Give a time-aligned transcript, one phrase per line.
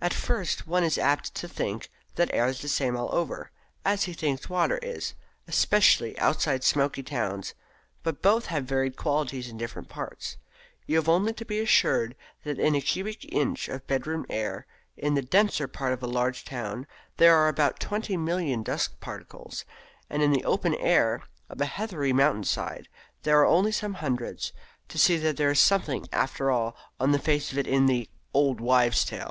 [0.00, 3.50] At first one is apt to think that air is the same all over,
[3.84, 5.12] as he thinks water is
[5.46, 7.52] especially outside smoky towns;
[8.02, 10.38] but both have varied qualities in different parts.
[10.86, 14.64] You have only to be assured that in a cubic inch of bedroom air
[14.96, 16.86] in the denser parts of a large town
[17.18, 19.66] there are about 20,000,000 of dust particles,
[20.08, 22.88] and in the open air of a heathery mountain side
[23.24, 24.54] there are only some hundreds,
[24.88, 28.08] to see that there is something after all on the face of it in the
[28.32, 29.22] "old wives' saw."